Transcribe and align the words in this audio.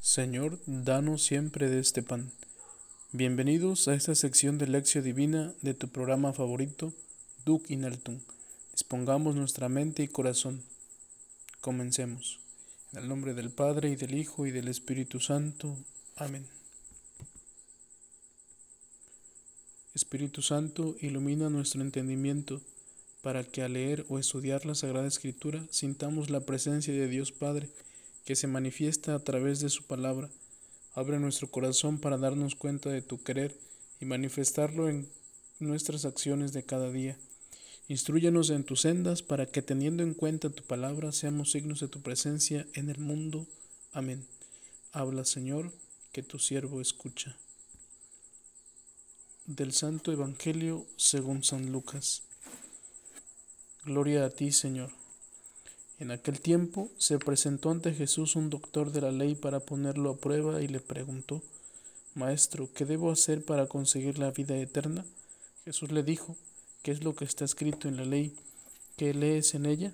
Señor, 0.00 0.58
danos 0.64 1.22
siempre 1.22 1.68
de 1.68 1.78
este 1.78 2.02
pan. 2.02 2.32
Bienvenidos 3.12 3.86
a 3.86 3.94
esta 3.94 4.14
sección 4.14 4.56
de 4.56 4.66
Lección 4.66 5.04
Divina 5.04 5.52
de 5.60 5.74
tu 5.74 5.88
programa 5.88 6.32
favorito, 6.32 6.94
Duc 7.44 7.70
in 7.70 7.84
Altum. 7.84 8.18
Dispongamos 8.72 9.36
nuestra 9.36 9.68
mente 9.68 10.02
y 10.02 10.08
corazón. 10.08 10.62
Comencemos. 11.60 12.40
En 12.94 13.00
el 13.00 13.08
nombre 13.10 13.34
del 13.34 13.50
Padre, 13.50 13.90
y 13.90 13.96
del 13.96 14.14
Hijo, 14.14 14.46
y 14.46 14.52
del 14.52 14.68
Espíritu 14.68 15.20
Santo. 15.20 15.76
Amén. 16.16 16.46
Espíritu 19.94 20.40
Santo, 20.40 20.96
ilumina 21.02 21.50
nuestro 21.50 21.82
entendimiento 21.82 22.62
para 23.20 23.44
que 23.44 23.60
al 23.60 23.74
leer 23.74 24.06
o 24.08 24.18
estudiar 24.18 24.64
la 24.64 24.74
Sagrada 24.74 25.06
Escritura 25.06 25.62
sintamos 25.70 26.30
la 26.30 26.40
presencia 26.40 26.94
de 26.94 27.06
Dios 27.06 27.32
Padre 27.32 27.68
que 28.24 28.36
se 28.36 28.46
manifiesta 28.46 29.14
a 29.14 29.18
través 29.18 29.60
de 29.60 29.68
su 29.68 29.84
palabra. 29.84 30.30
Abre 30.94 31.18
nuestro 31.18 31.50
corazón 31.50 31.98
para 31.98 32.18
darnos 32.18 32.54
cuenta 32.54 32.90
de 32.90 33.02
tu 33.02 33.22
querer 33.22 33.56
y 34.00 34.04
manifestarlo 34.04 34.88
en 34.88 35.08
nuestras 35.58 36.04
acciones 36.04 36.52
de 36.52 36.64
cada 36.64 36.90
día. 36.90 37.16
Instruyanos 37.88 38.50
en 38.50 38.64
tus 38.64 38.82
sendas 38.82 39.22
para 39.22 39.46
que 39.46 39.62
teniendo 39.62 40.02
en 40.02 40.14
cuenta 40.14 40.50
tu 40.50 40.62
palabra 40.62 41.12
seamos 41.12 41.50
signos 41.50 41.80
de 41.80 41.88
tu 41.88 42.00
presencia 42.02 42.66
en 42.74 42.88
el 42.88 42.98
mundo. 42.98 43.46
Amén. 43.92 44.26
Habla 44.92 45.24
Señor, 45.24 45.72
que 46.12 46.22
tu 46.22 46.38
siervo 46.38 46.80
escucha. 46.80 47.36
Del 49.46 49.72
Santo 49.72 50.12
Evangelio 50.12 50.86
según 50.96 51.42
San 51.42 51.72
Lucas. 51.72 52.22
Gloria 53.84 54.24
a 54.24 54.30
ti, 54.30 54.52
Señor. 54.52 54.99
En 56.00 56.10
aquel 56.10 56.40
tiempo 56.40 56.90
se 56.96 57.18
presentó 57.18 57.70
ante 57.70 57.92
Jesús 57.92 58.34
un 58.34 58.48
doctor 58.48 58.90
de 58.90 59.02
la 59.02 59.12
ley 59.12 59.34
para 59.34 59.60
ponerlo 59.60 60.08
a 60.08 60.16
prueba 60.16 60.62
y 60.62 60.66
le 60.66 60.80
preguntó, 60.80 61.42
Maestro, 62.14 62.70
¿qué 62.72 62.86
debo 62.86 63.10
hacer 63.10 63.44
para 63.44 63.66
conseguir 63.66 64.18
la 64.18 64.30
vida 64.30 64.56
eterna? 64.56 65.04
Jesús 65.66 65.92
le 65.92 66.02
dijo, 66.02 66.38
¿qué 66.82 66.92
es 66.92 67.04
lo 67.04 67.14
que 67.14 67.26
está 67.26 67.44
escrito 67.44 67.86
en 67.86 67.98
la 67.98 68.06
ley? 68.06 68.34
¿Qué 68.96 69.12
lees 69.12 69.54
en 69.54 69.66
ella? 69.66 69.92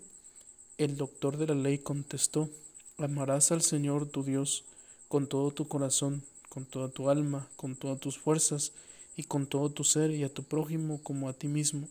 El 0.79 0.97
doctor 0.97 1.39
de 1.39 1.49
la 1.49 1.57
ley 1.57 1.79
contestó, 1.79 2.51
Amarás 2.99 3.51
al 3.51 3.63
Señor 3.63 4.07
tu 4.07 4.23
Dios 4.23 4.65
con 5.09 5.27
todo 5.27 5.51
tu 5.51 5.67
corazón, 5.67 6.23
con 6.49 6.67
toda 6.67 6.89
tu 6.89 7.11
alma, 7.11 7.49
con 7.57 7.75
todas 7.75 7.99
tus 7.99 8.17
fuerzas 8.17 8.71
y 9.17 9.25
con 9.25 9.49
todo 9.49 9.71
tu 9.71 9.83
ser 9.83 10.13
y 10.13 10.23
a 10.23 10.33
tu 10.33 10.45
prójimo 10.45 11.03
como 11.03 11.29
a 11.29 11.33
ti 11.33 11.49
mismo. 11.49 11.89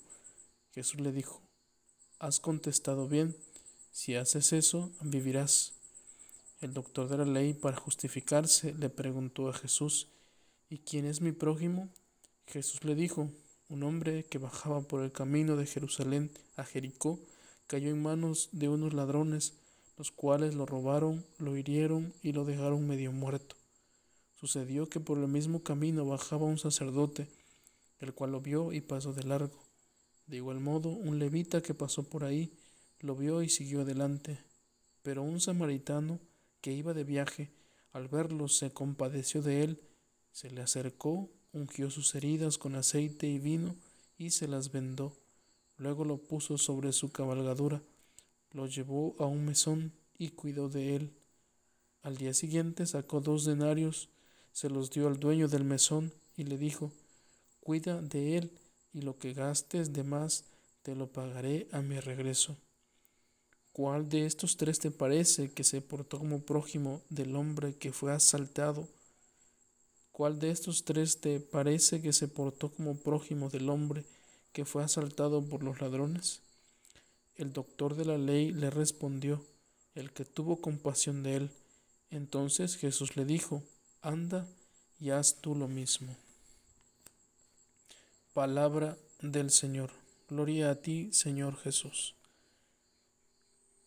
Jesús 0.74 1.02
le 1.02 1.12
dijo, 1.12 1.42
Has 2.18 2.40
contestado 2.40 3.10
bien 3.10 3.36
si 3.96 4.16
haces 4.16 4.52
eso, 4.52 4.92
vivirás. 5.00 5.72
El 6.60 6.74
doctor 6.74 7.08
de 7.08 7.18
la 7.18 7.24
ley, 7.24 7.54
para 7.54 7.78
justificarse, 7.78 8.74
le 8.74 8.90
preguntó 8.90 9.48
a 9.48 9.54
Jesús, 9.54 10.10
¿y 10.70 10.80
quién 10.80 11.06
es 11.06 11.22
mi 11.22 11.32
prójimo? 11.32 11.88
Jesús 12.46 12.84
le 12.84 12.94
dijo, 12.94 13.30
un 13.70 13.84
hombre 13.84 14.26
que 14.26 14.38
bajaba 14.38 14.82
por 14.82 15.02
el 15.02 15.14
camino 15.14 15.56
de 15.56 15.66
Jerusalén 15.66 16.30
a 16.58 16.66
Jericó 16.66 17.22
cayó 17.68 17.90
en 17.90 18.04
manos 18.04 18.50
de 18.52 18.68
unos 18.68 18.94
ladrones, 18.94 19.54
los 19.98 20.12
cuales 20.12 20.56
lo 20.56 20.66
robaron, 20.66 21.26
lo 21.38 21.56
hirieron 21.56 22.14
y 22.22 22.34
lo 22.34 22.44
dejaron 22.44 22.86
medio 22.86 23.14
muerto. 23.14 23.56
Sucedió 24.34 24.90
que 24.90 25.00
por 25.00 25.20
el 25.20 25.30
mismo 25.30 25.64
camino 25.64 26.06
bajaba 26.06 26.44
un 26.44 26.58
sacerdote, 26.58 27.30
el 28.02 28.14
cual 28.14 28.34
lo 28.34 28.42
vio 28.42 28.74
y 28.74 28.82
pasó 28.82 29.14
de 29.14 29.24
largo. 29.24 29.64
De 30.28 30.36
igual 30.36 30.60
modo, 30.60 30.90
un 30.90 31.18
levita 31.18 31.62
que 31.62 31.74
pasó 31.74 32.04
por 32.04 32.26
ahí 32.26 32.52
lo 33.06 33.16
vio 33.16 33.44
y 33.44 33.50
siguió 33.50 33.82
adelante. 33.82 34.40
Pero 35.04 35.22
un 35.22 35.40
samaritano 35.40 36.20
que 36.62 36.74
iba 36.74 36.94
de 36.94 37.04
viaje, 37.04 37.52
al 37.94 38.08
verlo 38.08 38.48
se 38.48 38.72
compadeció 38.72 39.42
de 39.42 39.64
él, 39.64 39.82
se 40.32 40.50
le 40.50 40.62
acercó, 40.62 41.30
ungió 41.54 41.90
sus 41.90 42.16
heridas 42.16 42.58
con 42.58 42.76
aceite 42.76 43.28
y 43.28 43.40
vino 43.40 43.76
y 44.18 44.32
se 44.32 44.48
las 44.48 44.72
vendó. 44.72 45.16
Luego 45.78 46.04
lo 46.04 46.18
puso 46.18 46.58
sobre 46.58 46.92
su 46.92 47.12
cabalgadura, 47.12 47.84
lo 48.52 48.66
llevó 48.66 49.16
a 49.20 49.26
un 49.26 49.46
mesón 49.46 49.94
y 50.18 50.30
cuidó 50.30 50.70
de 50.70 50.96
él. 50.96 51.14
Al 52.02 52.18
día 52.18 52.34
siguiente 52.34 52.86
sacó 52.86 53.22
dos 53.22 53.46
denarios, 53.46 54.10
se 54.52 54.70
los 54.70 54.90
dio 54.90 55.08
al 55.08 55.20
dueño 55.20 55.48
del 55.48 55.64
mesón 55.64 56.14
y 56.36 56.44
le 56.44 56.58
dijo, 56.58 56.92
Cuida 57.60 58.02
de 58.02 58.38
él 58.38 58.52
y 58.94 59.02
lo 59.02 59.18
que 59.18 59.34
gastes 59.34 59.92
de 59.94 60.04
más 60.04 60.46
te 60.82 60.96
lo 60.96 61.12
pagaré 61.12 61.68
a 61.72 61.82
mi 61.82 62.00
regreso. 62.00 62.58
¿Cuál 63.76 64.08
de 64.08 64.26
estos 64.26 64.56
tres 64.56 64.80
te 64.80 64.90
parece 64.90 65.52
que 65.52 65.66
se 65.66 65.82
portó 65.82 66.18
como 66.18 66.40
prójimo 66.40 67.02
del 67.10 67.36
hombre 67.36 67.76
que 67.76 67.92
fue 67.92 68.14
asaltado? 68.14 68.88
¿Cuál 70.14 70.40
de 70.40 70.50
estos 70.50 70.86
tres 70.86 71.20
te 71.20 71.42
parece 71.42 72.02
que 72.02 72.14
se 72.14 72.30
portó 72.30 72.70
como 72.70 72.96
prójimo 72.96 73.50
del 73.50 73.70
hombre 73.70 74.06
que 74.54 74.64
fue 74.64 74.82
asaltado 74.82 75.44
por 75.44 75.62
los 75.62 75.82
ladrones? 75.82 76.40
El 77.36 77.52
doctor 77.52 77.98
de 77.98 78.06
la 78.06 78.18
ley 78.18 78.54
le 78.54 78.70
respondió, 78.70 79.46
el 79.94 80.14
que 80.14 80.24
tuvo 80.24 80.62
compasión 80.62 81.22
de 81.22 81.36
él. 81.36 81.52
Entonces 82.12 82.78
Jesús 82.78 83.18
le 83.18 83.26
dijo, 83.26 83.62
anda 84.02 84.48
y 85.02 85.10
haz 85.10 85.42
tú 85.42 85.54
lo 85.54 85.68
mismo. 85.68 86.16
Palabra 88.34 88.98
del 89.22 89.52
Señor. 89.52 89.92
Gloria 90.30 90.70
a 90.70 90.76
ti, 90.76 91.12
Señor 91.12 91.58
Jesús. 91.58 92.16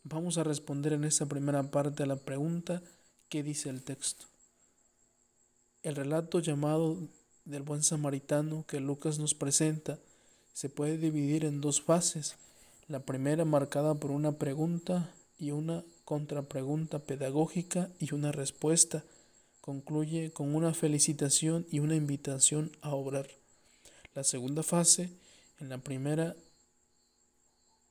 Vamos 0.04 0.38
a 0.38 0.44
responder 0.44 0.92
en 0.92 1.04
esta 1.04 1.26
primera 1.26 1.62
parte 1.70 2.02
a 2.02 2.06
la 2.06 2.16
pregunta 2.16 2.82
que 3.28 3.42
dice 3.42 3.68
el 3.68 3.82
texto. 3.82 4.26
El 5.82 5.96
relato 5.96 6.40
llamado 6.40 6.98
del 7.44 7.62
buen 7.62 7.82
samaritano 7.82 8.64
que 8.66 8.80
Lucas 8.80 9.18
nos 9.18 9.34
presenta 9.34 9.98
se 10.52 10.68
puede 10.68 10.98
dividir 10.98 11.44
en 11.44 11.60
dos 11.60 11.80
fases. 11.80 12.36
La 12.88 13.00
primera 13.00 13.44
marcada 13.44 13.94
por 13.94 14.10
una 14.10 14.32
pregunta 14.32 15.10
y 15.38 15.50
una 15.50 15.84
contrapregunta 16.04 17.00
pedagógica 17.00 17.90
y 17.98 18.14
una 18.14 18.32
respuesta. 18.32 19.04
Concluye 19.60 20.32
con 20.32 20.54
una 20.54 20.74
felicitación 20.74 21.66
y 21.70 21.80
una 21.80 21.96
invitación 21.96 22.72
a 22.80 22.94
obrar. 22.94 23.28
La 24.14 24.24
segunda 24.24 24.62
fase, 24.62 25.10
en 25.60 25.68
la 25.68 25.78
primera, 25.78 26.34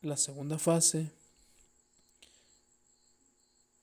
la 0.01 0.17
segunda 0.17 0.57
fase 0.57 1.11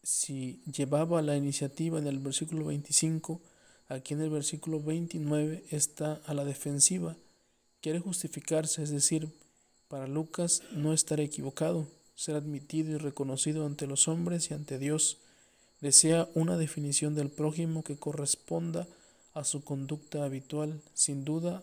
si 0.04 0.62
llevaba 0.66 1.22
la 1.22 1.36
iniciativa 1.36 1.98
en 1.98 2.06
el 2.06 2.18
versículo 2.18 2.66
25, 2.66 3.40
aquí 3.88 4.14
en 4.14 4.20
el 4.20 4.30
versículo 4.30 4.80
29 4.80 5.64
está 5.70 6.20
a 6.26 6.34
la 6.34 6.44
defensiva. 6.44 7.16
Quiere 7.80 8.00
justificarse, 8.00 8.82
es 8.82 8.90
decir, 8.90 9.28
para 9.88 10.06
Lucas 10.06 10.62
no 10.72 10.92
estar 10.92 11.20
equivocado, 11.20 11.88
ser 12.14 12.36
admitido 12.36 12.92
y 12.92 12.98
reconocido 12.98 13.66
ante 13.66 13.86
los 13.86 14.06
hombres 14.06 14.50
y 14.50 14.54
ante 14.54 14.78
Dios. 14.78 15.18
Desea 15.80 16.28
una 16.34 16.56
definición 16.56 17.14
del 17.14 17.30
prójimo 17.30 17.82
que 17.82 17.96
corresponda 17.96 18.86
a 19.32 19.44
su 19.44 19.64
conducta 19.64 20.24
habitual, 20.24 20.80
sin 20.92 21.24
duda 21.24 21.62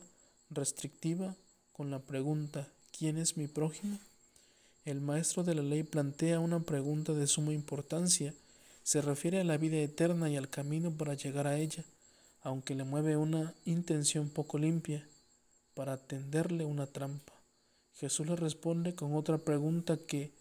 restrictiva, 0.50 1.36
con 1.72 1.90
la 1.90 2.00
pregunta 2.00 2.68
¿quién 2.92 3.18
es 3.18 3.38
mi 3.38 3.48
prójimo? 3.48 4.00
El 4.84 5.00
maestro 5.00 5.44
de 5.44 5.54
la 5.54 5.62
ley 5.62 5.84
plantea 5.84 6.40
una 6.40 6.60
pregunta 6.60 7.14
de 7.14 7.28
suma 7.28 7.54
importancia. 7.54 8.34
Se 8.82 9.00
refiere 9.00 9.40
a 9.40 9.44
la 9.44 9.58
vida 9.58 9.78
eterna 9.78 10.28
y 10.28 10.38
al 10.38 10.50
camino 10.50 10.90
para 10.90 11.14
llegar 11.14 11.46
a 11.46 11.60
ella, 11.60 11.86
aunque 12.42 12.74
le 12.74 12.84
mueve 12.84 13.16
una 13.16 13.54
intención 13.66 14.30
poco 14.30 14.58
limpia 14.58 15.08
para 15.76 15.98
tenderle 15.98 16.66
una 16.66 16.88
trampa. 16.88 17.32
Jesús 17.94 18.26
le 18.26 18.36
responde 18.36 18.96
con 18.96 19.16
otra 19.16 19.38
pregunta 19.38 19.98
que 19.98 20.32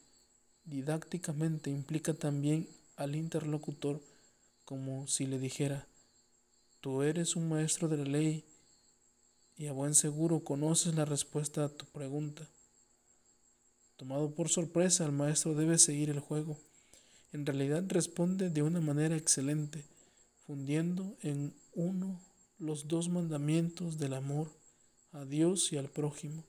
didácticamente 0.64 1.68
implica 1.68 2.14
también 2.14 2.66
al 2.96 3.16
interlocutor 3.16 4.00
como 4.64 5.06
si 5.06 5.26
le 5.26 5.38
dijera, 5.38 5.86
tú 6.80 7.02
eres 7.02 7.36
un 7.36 7.48
maestro 7.50 7.88
de 7.88 7.98
la 7.98 8.04
ley 8.04 8.44
y 9.58 9.66
a 9.66 9.72
buen 9.72 9.94
seguro 9.94 10.44
conoces 10.44 10.94
la 10.94 11.04
respuesta 11.04 11.64
a 11.64 11.68
tu 11.68 11.84
pregunta. 11.84 12.48
Tomado 14.00 14.34
por 14.34 14.48
sorpresa, 14.48 15.04
el 15.04 15.12
maestro 15.12 15.54
debe 15.54 15.76
seguir 15.76 16.08
el 16.08 16.20
juego. 16.20 16.58
En 17.34 17.44
realidad 17.44 17.84
responde 17.86 18.48
de 18.48 18.62
una 18.62 18.80
manera 18.80 19.14
excelente, 19.14 19.84
fundiendo 20.46 21.18
en 21.20 21.52
uno 21.74 22.18
los 22.58 22.88
dos 22.88 23.10
mandamientos 23.10 23.98
del 23.98 24.14
amor 24.14 24.48
a 25.12 25.26
Dios 25.26 25.70
y 25.74 25.76
al 25.76 25.90
prójimo, 25.90 26.44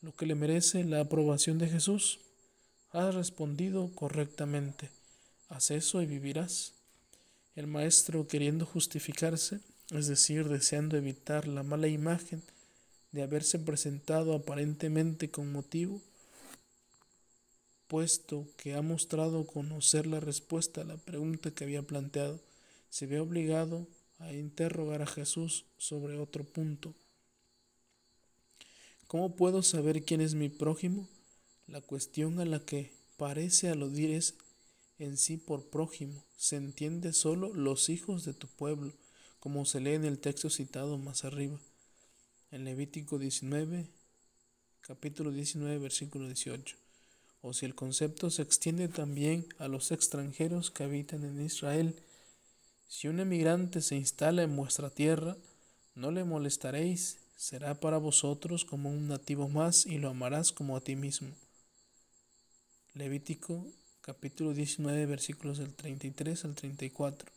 lo 0.00 0.14
que 0.14 0.26
le 0.26 0.36
merece 0.36 0.84
la 0.84 1.00
aprobación 1.00 1.58
de 1.58 1.68
Jesús. 1.68 2.20
Has 2.92 3.16
respondido 3.16 3.92
correctamente. 3.96 4.90
Haz 5.48 5.72
eso 5.72 6.00
y 6.02 6.06
vivirás. 6.06 6.74
El 7.56 7.66
maestro, 7.66 8.28
queriendo 8.28 8.64
justificarse, 8.64 9.58
es 9.90 10.06
decir, 10.06 10.48
deseando 10.48 10.96
evitar 10.96 11.48
la 11.48 11.64
mala 11.64 11.88
imagen 11.88 12.44
de 13.10 13.24
haberse 13.24 13.58
presentado 13.58 14.34
aparentemente 14.34 15.32
con 15.32 15.50
motivo, 15.50 16.00
puesto 17.90 18.46
que 18.56 18.74
ha 18.74 18.82
mostrado 18.82 19.48
conocer 19.48 20.06
la 20.06 20.20
respuesta 20.20 20.82
a 20.82 20.84
la 20.84 20.96
pregunta 20.96 21.50
que 21.50 21.64
había 21.64 21.82
planteado, 21.82 22.38
se 22.88 23.06
ve 23.06 23.18
obligado 23.18 23.88
a 24.20 24.32
interrogar 24.32 25.02
a 25.02 25.06
Jesús 25.06 25.64
sobre 25.76 26.16
otro 26.16 26.44
punto. 26.44 26.94
¿Cómo 29.08 29.34
puedo 29.34 29.64
saber 29.64 30.04
quién 30.04 30.20
es 30.20 30.34
mi 30.34 30.48
prójimo? 30.48 31.08
La 31.66 31.80
cuestión 31.80 32.38
a 32.38 32.44
la 32.44 32.60
que 32.60 32.92
parece 33.16 33.68
aludir 33.68 34.12
es 34.12 34.36
en 35.00 35.16
sí 35.16 35.36
por 35.36 35.68
prójimo. 35.68 36.24
Se 36.36 36.54
entiende 36.54 37.12
solo 37.12 37.52
los 37.52 37.88
hijos 37.88 38.24
de 38.24 38.34
tu 38.34 38.46
pueblo, 38.46 38.92
como 39.40 39.64
se 39.64 39.80
lee 39.80 39.94
en 39.94 40.04
el 40.04 40.20
texto 40.20 40.48
citado 40.48 40.96
más 40.96 41.24
arriba, 41.24 41.58
en 42.52 42.64
Levítico 42.64 43.18
19, 43.18 43.88
capítulo 44.80 45.32
19, 45.32 45.78
versículo 45.78 46.26
18. 46.26 46.89
O 47.42 47.52
si 47.52 47.66
el 47.66 47.74
concepto 47.74 48.30
se 48.30 48.42
extiende 48.42 48.88
también 48.88 49.46
a 49.58 49.68
los 49.68 49.92
extranjeros 49.92 50.70
que 50.70 50.84
habitan 50.84 51.24
en 51.24 51.40
Israel. 51.40 51.94
Si 52.88 53.08
un 53.08 53.20
emigrante 53.20 53.80
se 53.80 53.96
instala 53.96 54.42
en 54.42 54.54
vuestra 54.56 54.90
tierra, 54.90 55.36
no 55.94 56.10
le 56.10 56.24
molestaréis 56.24 57.18
será 57.40 57.80
para 57.80 57.96
vosotros 57.96 58.66
como 58.66 58.90
un 58.90 59.08
nativo 59.08 59.48
más 59.48 59.86
y 59.86 59.96
lo 59.96 60.10
amarás 60.10 60.52
como 60.52 60.76
a 60.76 60.82
ti 60.82 60.94
mismo. 60.94 61.30
Levítico 62.92 63.64
capítulo 64.02 64.52
19 64.52 65.06
versículos 65.06 65.56
del 65.56 65.72
33 65.72 66.44
al 66.44 66.54
34 66.54 67.32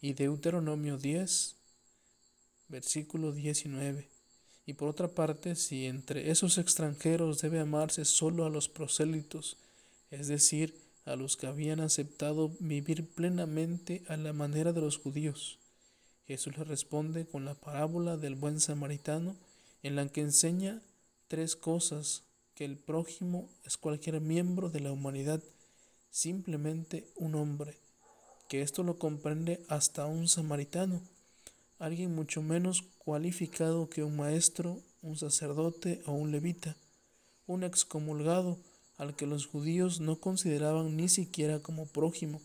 y 0.00 0.14
Deuteronomio 0.14 0.96
10 0.96 1.56
versículo 2.68 3.32
19. 3.32 4.17
Y 4.68 4.74
por 4.74 4.90
otra 4.90 5.08
parte, 5.08 5.54
si 5.54 5.86
entre 5.86 6.30
esos 6.30 6.58
extranjeros 6.58 7.40
debe 7.40 7.58
amarse 7.58 8.04
solo 8.04 8.44
a 8.44 8.50
los 8.50 8.68
prosélitos, 8.68 9.56
es 10.10 10.28
decir, 10.28 10.74
a 11.06 11.16
los 11.16 11.38
que 11.38 11.46
habían 11.46 11.80
aceptado 11.80 12.50
vivir 12.60 13.08
plenamente 13.08 14.02
a 14.08 14.18
la 14.18 14.34
manera 14.34 14.74
de 14.74 14.82
los 14.82 14.98
judíos, 14.98 15.58
Jesús 16.26 16.58
le 16.58 16.64
responde 16.64 17.24
con 17.24 17.46
la 17.46 17.54
parábola 17.54 18.18
del 18.18 18.34
buen 18.34 18.60
samaritano 18.60 19.36
en 19.82 19.96
la 19.96 20.06
que 20.08 20.20
enseña 20.20 20.82
tres 21.28 21.56
cosas, 21.56 22.24
que 22.54 22.66
el 22.66 22.76
prójimo 22.76 23.48
es 23.64 23.78
cualquier 23.78 24.20
miembro 24.20 24.68
de 24.68 24.80
la 24.80 24.92
humanidad, 24.92 25.42
simplemente 26.10 27.08
un 27.16 27.36
hombre, 27.36 27.78
que 28.50 28.60
esto 28.60 28.82
lo 28.82 28.98
comprende 28.98 29.64
hasta 29.68 30.04
un 30.04 30.28
samaritano, 30.28 31.00
alguien 31.78 32.14
mucho 32.14 32.42
menos 32.42 32.82
cualificado 32.98 33.88
que 33.88 34.02
un 34.02 34.16
maestro, 34.16 34.82
un 35.02 35.16
sacerdote 35.16 36.02
o 36.06 36.12
un 36.12 36.32
levita, 36.32 36.76
un 37.46 37.64
excomulgado 37.64 38.58
al 38.96 39.14
que 39.14 39.26
los 39.26 39.46
judíos 39.46 40.00
no 40.00 40.16
consideraban 40.16 40.96
ni 40.96 41.08
siquiera 41.08 41.60
como 41.60 41.86
prójimo, 41.86 42.40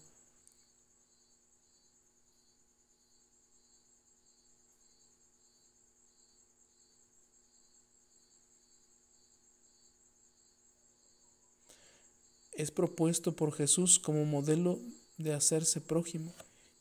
es 12.53 12.71
propuesto 12.71 13.35
por 13.35 13.51
Jesús 13.51 13.99
como 13.99 14.25
modelo 14.25 14.79
de 15.17 15.33
hacerse 15.33 15.81
prójimo 15.81 16.33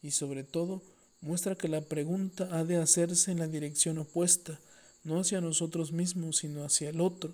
y 0.03 0.13
sobre 0.13 0.45
todo 0.45 0.83
muestra 1.23 1.55
que 1.55 1.69
la 1.69 1.81
pregunta 1.81 2.49
ha 2.53 2.65
de 2.65 2.77
hacerse 2.77 3.31
en 3.31 3.39
la 3.39 3.49
dirección 3.49 3.99
opuesta, 3.99 4.61
no 5.05 5.21
hacia 5.21 5.41
nosotros 5.41 5.93
mismos, 5.93 6.39
sino 6.39 6.65
hacia 6.65 6.91
el 6.91 7.01
otro, 7.01 7.33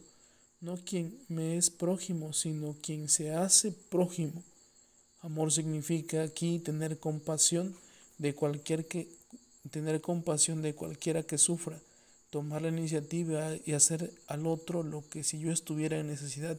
no 0.61 0.77
quien 0.77 1.19
me 1.29 1.57
es 1.57 1.71
prójimo, 1.71 2.33
sino 2.33 2.77
quien 2.81 3.09
se 3.09 3.35
hace 3.35 3.73
prójimo. 3.73 4.45
Amor 5.21 5.51
significa 5.51 6.23
aquí 6.23 6.59
tener 6.59 6.99
compasión 6.99 7.75
de 8.19 8.35
cualquier 8.35 8.87
que 8.87 9.09
tener 9.71 10.01
compasión 10.01 10.63
de 10.63 10.75
cualquiera 10.75 11.23
que 11.23 11.37
sufra, 11.37 11.79
tomar 12.31 12.63
la 12.63 12.69
iniciativa 12.69 13.57
y 13.67 13.73
hacer 13.73 14.13
al 14.27 14.47
otro 14.47 14.83
lo 14.83 15.07
que 15.09 15.25
si 15.25 15.39
yo 15.39 15.51
estuviera 15.51 15.99
en 15.99 16.07
necesidad 16.07 16.59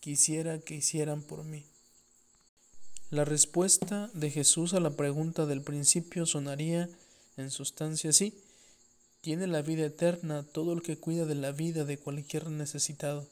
quisiera 0.00 0.58
que 0.58 0.74
hicieran 0.74 1.22
por 1.22 1.44
mí. 1.44 1.64
La 3.10 3.24
respuesta 3.24 4.08
de 4.14 4.30
Jesús 4.30 4.72
a 4.72 4.78
la 4.78 4.90
pregunta 4.90 5.44
del 5.44 5.62
principio 5.62 6.26
sonaría 6.26 6.88
en 7.36 7.50
sustancia 7.50 8.10
así. 8.10 8.40
Tiene 9.20 9.48
la 9.48 9.62
vida 9.62 9.84
eterna 9.84 10.44
todo 10.44 10.72
el 10.72 10.82
que 10.82 10.96
cuida 10.96 11.26
de 11.26 11.34
la 11.34 11.50
vida 11.50 11.84
de 11.84 11.98
cualquier 11.98 12.50
necesitado. 12.50 13.26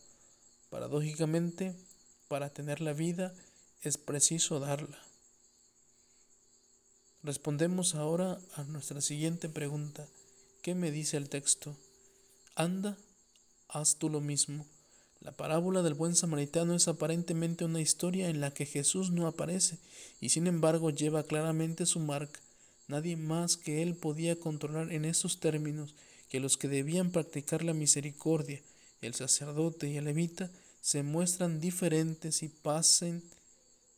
Paradójicamente, 0.69 1.77
para 2.27 2.53
tener 2.53 2.81
la 2.81 2.93
vida 2.93 3.33
es 3.81 3.99
preciso 3.99 4.59
darla. 4.59 4.99
Respondemos 7.23 7.95
ahora 7.95 8.41
a 8.55 8.65
nuestra 8.65 9.01
siguiente 9.01 9.49
pregunta. 9.49 10.09
¿Qué 10.61 10.75
me 10.75 10.91
dice 10.91 11.17
el 11.17 11.29
texto? 11.29 11.77
Anda, 12.57 12.99
haz 13.69 13.97
tú 13.97 14.11
lo 14.11 14.21
mismo. 14.21 14.67
La 15.21 15.33
parábola 15.33 15.83
del 15.83 15.95
buen 15.95 16.15
samaritano 16.15 16.75
es 16.75 16.87
aparentemente 16.87 17.65
una 17.65 17.81
historia 17.81 18.29
en 18.29 18.41
la 18.41 18.53
que 18.53 18.67
Jesús 18.67 19.11
no 19.11 19.27
aparece 19.27 19.79
y 20.21 20.29
sin 20.29 20.47
embargo 20.47 20.91
lleva 20.91 21.25
claramente 21.25 21.87
su 21.87 21.99
marca. 22.01 22.41
Nadie 22.87 23.17
más 23.17 23.57
que 23.57 23.83
él 23.83 23.97
podía 23.97 24.39
controlar 24.39 24.93
en 24.93 25.05
estos 25.05 25.41
términos 25.41 25.95
que 26.29 26.41
los 26.41 26.57
que 26.57 26.69
debían 26.69 27.11
practicar 27.11 27.65
la 27.65 27.75
misericordia, 27.75 28.63
el 29.01 29.15
sacerdote 29.15 29.89
y 29.89 29.97
el 29.97 30.05
levita, 30.05 30.51
se 30.81 31.03
muestran 31.03 31.61
diferentes 31.61 32.43
y 32.43 32.49
pasen 32.49 33.23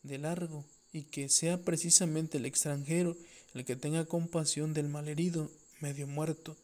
de 0.03 0.17
largo, 0.17 0.65
y 0.91 1.03
que 1.03 1.29
sea 1.29 1.57
precisamente 1.57 2.37
el 2.37 2.45
extranjero 2.45 3.15
el 3.53 3.65
que 3.65 3.75
tenga 3.75 4.05
compasión 4.05 4.73
del 4.73 4.87
malherido, 4.87 5.49
medio 5.79 6.07
muerto, 6.07 6.57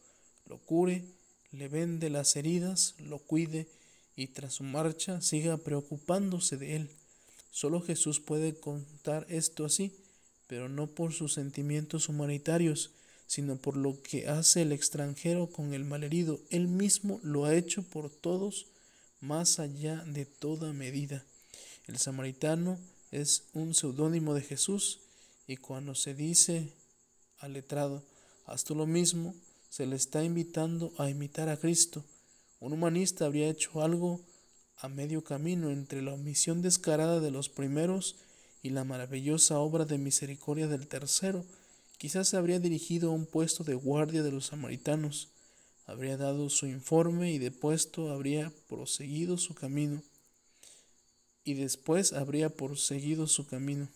lo 0.46 0.58
cure, 0.58 1.04
le 1.52 1.68
vende 1.68 2.10
las 2.10 2.36
heridas, 2.36 2.94
lo 2.98 3.18
cuide 3.18 3.68
y 4.18 4.26
tras 4.26 4.54
su 4.54 4.64
marcha 4.64 5.20
siga 5.20 5.58
preocupándose 5.58 6.56
de 6.56 6.74
él. 6.74 6.90
Solo 7.52 7.80
Jesús 7.80 8.18
puede 8.18 8.58
contar 8.58 9.24
esto 9.28 9.64
así, 9.64 9.92
pero 10.48 10.68
no 10.68 10.88
por 10.88 11.12
sus 11.12 11.34
sentimientos 11.34 12.08
humanitarios, 12.08 12.90
sino 13.28 13.54
por 13.54 13.76
lo 13.76 14.02
que 14.02 14.26
hace 14.26 14.62
el 14.62 14.72
extranjero 14.72 15.46
con 15.46 15.72
el 15.72 15.84
malherido. 15.84 16.40
Él 16.50 16.66
mismo 16.66 17.20
lo 17.22 17.44
ha 17.44 17.54
hecho 17.54 17.84
por 17.84 18.10
todos 18.10 18.66
más 19.20 19.60
allá 19.60 20.02
de 20.04 20.26
toda 20.26 20.72
medida. 20.72 21.24
El 21.86 21.98
samaritano 21.98 22.76
es 23.12 23.44
un 23.54 23.72
seudónimo 23.72 24.34
de 24.34 24.42
Jesús 24.42 24.98
y 25.46 25.58
cuando 25.58 25.94
se 25.94 26.14
dice 26.14 26.72
al 27.38 27.52
letrado, 27.52 28.02
haz 28.46 28.64
tú 28.64 28.74
lo 28.74 28.84
mismo, 28.84 29.32
se 29.70 29.86
le 29.86 29.94
está 29.94 30.24
invitando 30.24 30.92
a 30.98 31.08
imitar 31.08 31.48
a 31.48 31.56
Cristo 31.56 32.04
un 32.60 32.72
humanista 32.72 33.26
habría 33.26 33.48
hecho 33.48 33.82
algo 33.82 34.20
a 34.76 34.88
medio 34.88 35.22
camino 35.22 35.70
entre 35.70 36.02
la 36.02 36.14
omisión 36.14 36.62
descarada 36.62 37.20
de 37.20 37.30
los 37.30 37.48
primeros 37.48 38.16
y 38.62 38.70
la 38.70 38.84
maravillosa 38.84 39.58
obra 39.58 39.84
de 39.84 39.98
misericordia 39.98 40.66
del 40.66 40.88
tercero. 40.88 41.44
Quizás 41.98 42.28
se 42.28 42.36
habría 42.36 42.60
dirigido 42.60 43.10
a 43.10 43.14
un 43.14 43.26
puesto 43.26 43.64
de 43.64 43.74
guardia 43.74 44.22
de 44.22 44.32
los 44.32 44.46
samaritanos, 44.46 45.28
habría 45.86 46.16
dado 46.16 46.50
su 46.50 46.66
informe 46.66 47.32
y 47.32 47.38
de 47.38 47.50
puesto 47.50 48.12
habría 48.12 48.52
proseguido 48.68 49.38
su 49.38 49.54
camino. 49.54 50.02
Y 51.44 51.54
después 51.54 52.12
habría 52.12 52.50
proseguido 52.50 53.26
su 53.26 53.46
camino. 53.46 53.88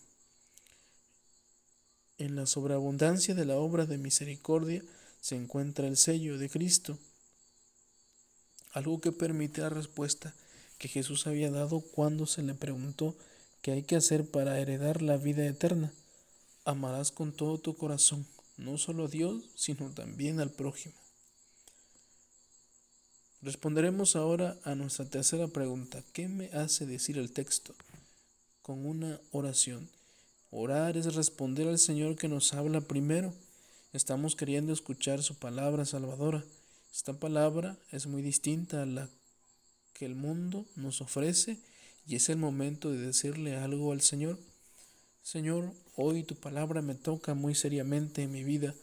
En 2.17 2.35
la 2.35 2.45
sobreabundancia 2.45 3.35
de 3.35 3.45
la 3.45 3.57
obra 3.57 3.85
de 3.85 3.97
misericordia 3.97 4.83
se 5.21 5.35
encuentra 5.35 5.87
el 5.87 5.97
sello 5.97 6.37
de 6.37 6.49
Cristo 6.49 6.97
algo 8.73 8.99
que 8.99 9.11
permite 9.11 9.61
la 9.61 9.69
respuesta 9.69 10.33
que 10.77 10.87
Jesús 10.89 11.27
había 11.27 11.49
dado 11.49 11.79
cuando 11.79 12.25
se 12.25 12.43
le 12.43 12.53
preguntó 12.53 13.15
qué 13.61 13.71
hay 13.71 13.83
que 13.83 13.95
hacer 13.95 14.29
para 14.29 14.59
heredar 14.59 15.01
la 15.01 15.17
vida 15.17 15.45
eterna. 15.45 15.93
Amarás 16.65 17.11
con 17.11 17.31
todo 17.31 17.57
tu 17.57 17.77
corazón, 17.77 18.25
no 18.57 18.77
solo 18.77 19.05
a 19.05 19.07
Dios, 19.07 19.43
sino 19.55 19.89
también 19.91 20.39
al 20.39 20.49
prójimo. 20.49 20.95
Responderemos 23.41 24.15
ahora 24.15 24.57
a 24.63 24.73
nuestra 24.73 25.05
tercera 25.05 25.47
pregunta. 25.47 26.01
¿Qué 26.13 26.27
me 26.27 26.45
hace 26.53 26.85
decir 26.85 27.17
el 27.17 27.31
texto? 27.31 27.73
Con 28.61 28.85
una 28.85 29.19
oración. 29.31 29.89
Orar 30.49 30.97
es 30.97 31.13
responder 31.13 31.67
al 31.67 31.77
Señor 31.77 32.15
que 32.15 32.29
nos 32.29 32.53
habla 32.53 32.79
primero. 32.79 33.33
Estamos 33.91 34.35
queriendo 34.35 34.71
escuchar 34.71 35.23
su 35.23 35.35
palabra 35.35 35.83
salvadora. 35.83 36.43
Esta 36.93 37.13
palabra 37.13 37.75
es 37.91 38.05
muy 38.05 38.21
distinta 38.21 38.83
a 38.83 38.85
la 38.85 39.09
que 39.95 40.05
el 40.05 40.13
mundo 40.13 40.67
nos 40.75 41.01
ofrece 41.01 41.57
y 42.05 42.15
es 42.15 42.29
el 42.29 42.37
momento 42.37 42.91
de 42.91 42.99
decirle 42.99 43.55
algo 43.55 43.91
al 43.93 44.01
Señor. 44.01 44.37
Señor, 45.23 45.73
hoy 45.95 46.21
tu 46.21 46.35
palabra 46.35 46.83
me 46.83 46.93
toca 46.93 47.33
muy 47.33 47.55
seriamente 47.55 48.21
en 48.21 48.31
mi 48.31 48.43
vida. 48.43 48.75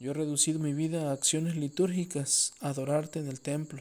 Yo 0.00 0.10
he 0.10 0.14
reducido 0.14 0.58
mi 0.58 0.74
vida 0.74 1.08
a 1.08 1.12
acciones 1.12 1.54
litúrgicas, 1.54 2.52
a 2.58 2.70
adorarte 2.70 3.20
en 3.20 3.28
el 3.28 3.40
templo. 3.40 3.80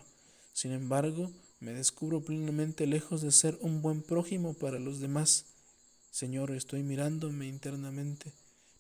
Sin 0.54 0.72
embargo, 0.72 1.32
me 1.60 1.74
descubro 1.74 2.22
plenamente 2.24 2.86
lejos 2.86 3.24
de 3.24 3.32
ser 3.32 3.58
un 3.62 3.82
buen 3.82 4.04
prójimo 4.04 4.54
para 4.54 4.78
los 4.78 5.00
demás. 5.00 5.46
Señor, 6.12 6.52
estoy 6.52 6.84
mirándome 6.84 7.48
internamente. 7.48 8.32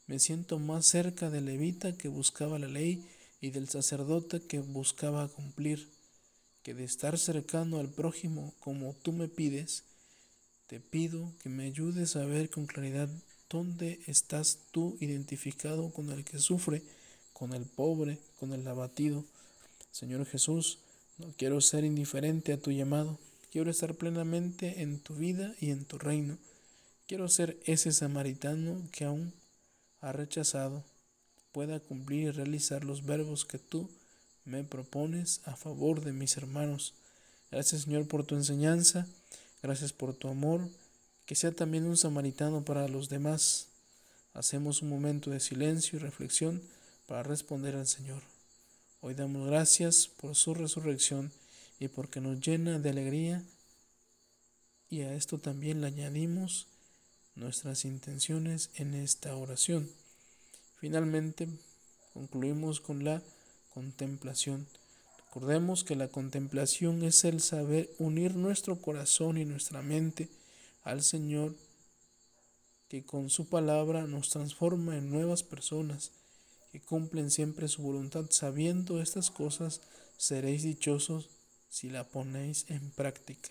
me 0.05 0.19
siento 0.19 0.59
más 0.59 0.85
cerca 0.85 1.31
del 1.31 1.45
levita 1.45 1.97
que 1.97 2.07
buscaba 2.07 2.59
la 2.59 2.67
ley 2.67 3.03
y 3.45 3.51
del 3.51 3.69
sacerdote 3.69 4.41
que 4.41 4.59
buscaba 4.59 5.27
cumplir, 5.27 5.87
que 6.63 6.73
de 6.73 6.83
estar 6.83 7.19
cercano 7.19 7.77
al 7.77 7.89
prójimo 7.89 8.55
como 8.59 8.95
tú 9.03 9.11
me 9.11 9.27
pides, 9.27 9.83
te 10.65 10.79
pido 10.79 11.31
que 11.43 11.49
me 11.49 11.65
ayudes 11.65 12.15
a 12.15 12.25
ver 12.25 12.49
con 12.49 12.65
claridad 12.65 13.07
dónde 13.47 13.99
estás 14.07 14.57
tú 14.71 14.97
identificado 14.99 15.91
con 15.91 16.09
el 16.09 16.25
que 16.25 16.39
sufre, 16.39 16.81
con 17.33 17.53
el 17.53 17.65
pobre, 17.65 18.17
con 18.39 18.51
el 18.51 18.67
abatido. 18.67 19.23
Señor 19.91 20.25
Jesús, 20.25 20.79
no 21.19 21.31
quiero 21.37 21.61
ser 21.61 21.83
indiferente 21.85 22.51
a 22.51 22.59
tu 22.59 22.71
llamado, 22.71 23.19
quiero 23.51 23.69
estar 23.69 23.93
plenamente 23.93 24.81
en 24.81 24.97
tu 24.97 25.13
vida 25.13 25.53
y 25.59 25.69
en 25.69 25.85
tu 25.85 25.99
reino. 25.99 26.39
Quiero 27.05 27.29
ser 27.29 27.59
ese 27.65 27.91
samaritano 27.91 28.81
que 28.91 29.05
aún 29.05 29.33
ha 30.01 30.13
rechazado 30.13 30.83
pueda 31.55 31.79
cumplir 31.79 32.23
y 32.23 32.31
realizar 32.31 32.83
los 32.83 33.05
verbos 33.05 33.45
que 33.45 33.57
tú 33.59 33.89
me 34.43 34.65
propones 34.65 35.39
a 35.45 35.55
favor 35.55 36.03
de 36.03 36.11
mis 36.11 36.35
hermanos. 36.35 36.95
Gracias 37.49 37.83
Señor 37.83 38.09
por 38.09 38.25
tu 38.25 38.35
enseñanza, 38.35 39.07
gracias 39.63 39.93
por 39.93 40.13
tu 40.13 40.27
amor, 40.27 40.67
que 41.25 41.33
sea 41.33 41.53
también 41.53 41.85
un 41.85 41.95
samaritano 41.95 42.65
para 42.65 42.89
los 42.89 43.07
demás. 43.07 43.67
Hacemos 44.33 44.81
un 44.81 44.89
momento 44.89 45.31
de 45.31 45.39
silencio 45.39 45.97
y 45.97 46.01
reflexión 46.01 46.61
para 47.07 47.23
responder 47.23 47.77
al 47.77 47.87
Señor. 47.87 48.21
Hoy 48.99 49.13
damos 49.13 49.47
gracias 49.47 50.09
por 50.09 50.35
su 50.35 50.55
resurrección 50.55 51.31
y 51.79 51.87
porque 51.87 52.19
nos 52.19 52.41
llena 52.41 52.79
de 52.79 52.89
alegría 52.89 53.45
y 54.89 55.03
a 55.03 55.15
esto 55.15 55.37
también 55.37 55.79
le 55.79 55.87
añadimos 55.87 56.67
nuestras 57.33 57.85
intenciones 57.85 58.71
en 58.75 58.93
esta 58.93 59.33
oración. 59.37 59.89
Finalmente, 60.85 61.47
concluimos 62.13 62.79
con 62.79 63.03
la 63.03 63.23
contemplación. 63.73 64.67
Recordemos 65.17 65.83
que 65.83 65.95
la 65.95 66.09
contemplación 66.09 67.01
es 67.01 67.23
el 67.23 67.41
saber 67.41 67.89
unir 67.97 68.35
nuestro 68.35 68.79
corazón 68.79 69.39
y 69.39 69.45
nuestra 69.45 69.81
mente 69.81 70.29
al 70.83 71.01
Señor, 71.01 71.55
que 72.87 73.03
con 73.03 73.31
su 73.31 73.49
palabra 73.49 74.05
nos 74.05 74.29
transforma 74.29 74.95
en 74.95 75.09
nuevas 75.09 75.41
personas, 75.41 76.11
que 76.71 76.79
cumplen 76.79 77.31
siempre 77.31 77.67
su 77.67 77.81
voluntad. 77.81 78.25
Sabiendo 78.29 79.01
estas 79.01 79.31
cosas, 79.31 79.81
seréis 80.17 80.61
dichosos 80.61 81.31
si 81.67 81.89
la 81.89 82.03
ponéis 82.03 82.67
en 82.69 82.91
práctica. 82.91 83.49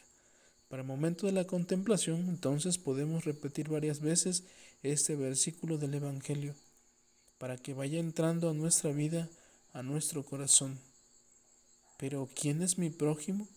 Para 0.68 0.82
el 0.82 0.86
momento 0.86 1.26
de 1.26 1.32
la 1.32 1.48
contemplación, 1.48 2.28
entonces 2.28 2.78
podemos 2.78 3.24
repetir 3.24 3.70
varias 3.70 3.98
veces 3.98 4.44
este 4.84 5.16
versículo 5.16 5.78
del 5.78 5.94
Evangelio, 5.94 6.54
para 7.38 7.56
que 7.56 7.74
vaya 7.74 7.98
entrando 7.98 8.50
a 8.50 8.54
nuestra 8.54 8.92
vida, 8.92 9.28
a 9.72 9.82
nuestro 9.82 10.24
corazón. 10.24 10.78
Pero 11.98 12.28
¿quién 12.34 12.62
es 12.62 12.78
mi 12.78 12.90
prójimo? 12.90 13.48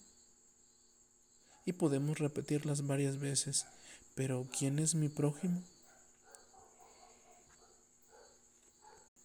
Y 1.66 1.74
podemos 1.74 2.20
repetirlas 2.20 2.88
varias 2.88 3.20
veces. 3.20 3.66
Pero 4.16 4.48
¿quién 4.58 4.80
es 4.80 4.96
mi 4.96 5.10
prójimo? 5.10 5.62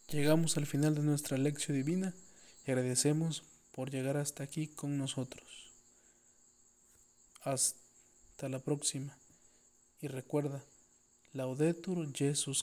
Llegamos 0.08 0.56
al 0.58 0.66
final 0.66 0.94
de 0.94 1.02
nuestra 1.02 1.38
lección 1.38 1.76
divina 1.76 2.12
y 2.66 2.70
agradecemos 2.70 3.44
por 3.72 3.90
llegar 3.90 4.18
hasta 4.18 4.44
aquí 4.44 4.66
con 4.68 4.98
nosotros. 4.98 5.72
Hasta 7.40 8.48
la 8.50 8.58
próxima. 8.58 9.16
Y 10.02 10.08
recuerda, 10.08 10.62
Laudetur 11.32 12.12
Jesus. 12.12 12.62